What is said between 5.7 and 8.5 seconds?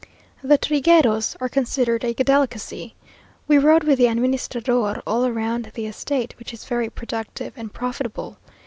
the estate, which is very productive and profitable.